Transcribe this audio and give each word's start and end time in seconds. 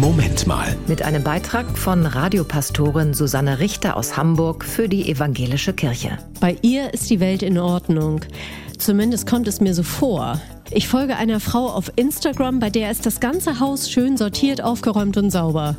Moment 0.00 0.46
mal. 0.46 0.78
Mit 0.86 1.02
einem 1.02 1.22
Beitrag 1.22 1.76
von 1.76 2.06
Radiopastorin 2.06 3.12
Susanne 3.12 3.58
Richter 3.58 3.98
aus 3.98 4.16
Hamburg 4.16 4.64
für 4.64 4.88
die 4.88 5.10
Evangelische 5.10 5.74
Kirche. 5.74 6.16
Bei 6.40 6.56
ihr 6.62 6.94
ist 6.94 7.10
die 7.10 7.20
Welt 7.20 7.42
in 7.42 7.58
Ordnung. 7.58 8.22
Zumindest 8.78 9.26
kommt 9.26 9.46
es 9.46 9.60
mir 9.60 9.74
so 9.74 9.82
vor. 9.82 10.40
Ich 10.70 10.88
folge 10.88 11.16
einer 11.16 11.38
Frau 11.38 11.66
auf 11.66 11.92
Instagram, 11.96 12.60
bei 12.60 12.70
der 12.70 12.90
ist 12.90 13.04
das 13.04 13.20
ganze 13.20 13.60
Haus 13.60 13.90
schön 13.90 14.16
sortiert, 14.16 14.62
aufgeräumt 14.62 15.18
und 15.18 15.30
sauber. 15.30 15.76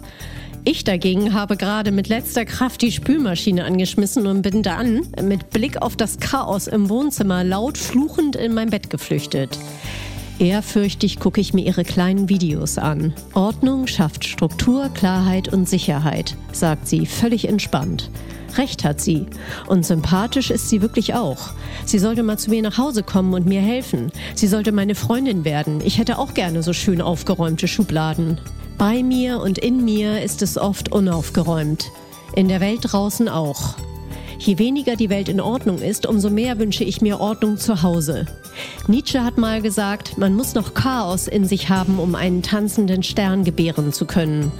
Ich 0.65 0.83
dagegen 0.83 1.33
habe 1.33 1.57
gerade 1.57 1.91
mit 1.91 2.07
letzter 2.07 2.45
Kraft 2.45 2.83
die 2.83 2.91
Spülmaschine 2.91 3.65
angeschmissen 3.65 4.27
und 4.27 4.43
bin 4.43 4.61
dann 4.61 5.01
mit 5.23 5.49
Blick 5.49 5.81
auf 5.81 5.95
das 5.95 6.19
Chaos 6.19 6.67
im 6.67 6.89
Wohnzimmer 6.89 7.43
laut 7.43 7.79
fluchend 7.79 8.35
in 8.35 8.53
mein 8.53 8.69
Bett 8.69 8.91
geflüchtet. 8.91 9.57
Ehrfürchtig 10.41 11.19
gucke 11.19 11.39
ich 11.39 11.53
mir 11.53 11.63
ihre 11.63 11.83
kleinen 11.83 12.27
Videos 12.27 12.79
an. 12.79 13.13
Ordnung 13.35 13.85
schafft 13.85 14.25
Struktur, 14.25 14.89
Klarheit 14.91 15.53
und 15.53 15.69
Sicherheit, 15.69 16.35
sagt 16.51 16.87
sie 16.87 17.05
völlig 17.05 17.47
entspannt. 17.47 18.09
Recht 18.57 18.83
hat 18.83 18.99
sie. 18.99 19.27
Und 19.67 19.85
sympathisch 19.85 20.49
ist 20.49 20.67
sie 20.67 20.81
wirklich 20.81 21.13
auch. 21.13 21.51
Sie 21.85 21.99
sollte 21.99 22.23
mal 22.23 22.39
zu 22.39 22.49
mir 22.49 22.63
nach 22.63 22.79
Hause 22.79 23.03
kommen 23.03 23.35
und 23.35 23.45
mir 23.45 23.61
helfen. 23.61 24.11
Sie 24.33 24.47
sollte 24.47 24.71
meine 24.71 24.95
Freundin 24.95 25.45
werden. 25.45 25.79
Ich 25.85 25.99
hätte 25.99 26.17
auch 26.17 26.33
gerne 26.33 26.63
so 26.63 26.73
schön 26.73 27.01
aufgeräumte 27.01 27.67
Schubladen. 27.67 28.41
Bei 28.79 29.03
mir 29.03 29.41
und 29.41 29.59
in 29.59 29.85
mir 29.85 30.23
ist 30.23 30.41
es 30.41 30.57
oft 30.57 30.91
unaufgeräumt. 30.91 31.91
In 32.35 32.47
der 32.47 32.61
Welt 32.61 32.79
draußen 32.81 33.29
auch. 33.29 33.75
Je 34.43 34.57
weniger 34.57 34.95
die 34.95 35.11
Welt 35.11 35.29
in 35.29 35.39
Ordnung 35.39 35.77
ist, 35.77 36.07
umso 36.07 36.31
mehr 36.31 36.57
wünsche 36.57 36.83
ich 36.83 36.99
mir 36.99 37.19
Ordnung 37.19 37.57
zu 37.57 37.83
Hause. 37.83 38.25
Nietzsche 38.87 39.23
hat 39.23 39.37
mal 39.37 39.61
gesagt, 39.61 40.17
man 40.17 40.33
muss 40.33 40.55
noch 40.55 40.73
Chaos 40.73 41.27
in 41.27 41.45
sich 41.45 41.69
haben, 41.69 41.99
um 41.99 42.15
einen 42.15 42.41
tanzenden 42.41 43.03
Stern 43.03 43.43
gebären 43.43 43.93
zu 43.93 44.07
können. 44.07 44.51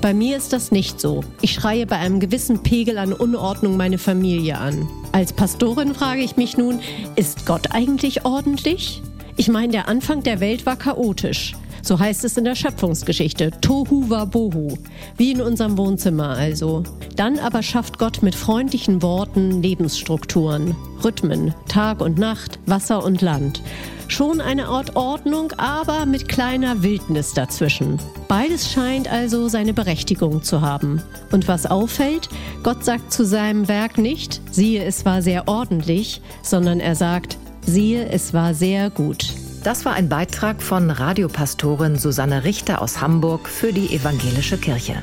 Bei 0.00 0.12
mir 0.12 0.36
ist 0.36 0.52
das 0.52 0.72
nicht 0.72 1.00
so. 1.00 1.22
Ich 1.40 1.52
schreie 1.52 1.86
bei 1.86 1.98
einem 1.98 2.18
gewissen 2.18 2.64
Pegel 2.64 2.98
an 2.98 3.12
Unordnung 3.12 3.76
meine 3.76 3.98
Familie 3.98 4.58
an. 4.58 4.88
Als 5.12 5.32
Pastorin 5.32 5.94
frage 5.94 6.22
ich 6.22 6.36
mich 6.36 6.56
nun, 6.56 6.80
ist 7.14 7.46
Gott 7.46 7.70
eigentlich 7.70 8.24
ordentlich? 8.24 9.02
Ich 9.36 9.46
meine, 9.46 9.70
der 9.70 9.86
Anfang 9.86 10.24
der 10.24 10.40
Welt 10.40 10.66
war 10.66 10.74
chaotisch. 10.74 11.54
So 11.82 11.98
heißt 11.98 12.24
es 12.24 12.36
in 12.36 12.44
der 12.44 12.54
Schöpfungsgeschichte. 12.54 13.50
Tohu 13.60 14.08
wa 14.08 14.24
bohu. 14.24 14.76
Wie 15.16 15.32
in 15.32 15.40
unserem 15.40 15.78
Wohnzimmer 15.78 16.30
also. 16.30 16.82
Dann 17.16 17.38
aber 17.38 17.62
schafft 17.62 17.98
Gott 17.98 18.22
mit 18.22 18.34
freundlichen 18.34 19.02
Worten 19.02 19.62
Lebensstrukturen, 19.62 20.76
Rhythmen, 21.02 21.54
Tag 21.68 22.00
und 22.00 22.18
Nacht, 22.18 22.58
Wasser 22.66 23.04
und 23.04 23.22
Land. 23.22 23.62
Schon 24.08 24.40
eine 24.40 24.68
Art 24.68 24.96
Ordnung, 24.96 25.52
aber 25.58 26.06
mit 26.06 26.28
kleiner 26.28 26.82
Wildnis 26.82 27.34
dazwischen. 27.34 27.98
Beides 28.26 28.72
scheint 28.72 29.06
also 29.06 29.48
seine 29.48 29.74
Berechtigung 29.74 30.42
zu 30.42 30.62
haben. 30.62 31.02
Und 31.30 31.46
was 31.46 31.66
auffällt, 31.66 32.30
Gott 32.62 32.84
sagt 32.84 33.12
zu 33.12 33.26
seinem 33.26 33.68
Werk 33.68 33.98
nicht, 33.98 34.40
siehe, 34.50 34.82
es 34.82 35.04
war 35.04 35.20
sehr 35.20 35.46
ordentlich, 35.46 36.22
sondern 36.42 36.80
er 36.80 36.94
sagt, 36.94 37.36
siehe, 37.66 38.08
es 38.08 38.32
war 38.32 38.54
sehr 38.54 38.88
gut. 38.88 39.34
Das 39.64 39.84
war 39.84 39.94
ein 39.94 40.08
Beitrag 40.08 40.62
von 40.62 40.90
Radiopastorin 40.90 41.96
Susanne 41.98 42.44
Richter 42.44 42.80
aus 42.80 43.00
Hamburg 43.00 43.48
für 43.48 43.72
die 43.72 43.94
Evangelische 43.94 44.56
Kirche. 44.56 45.02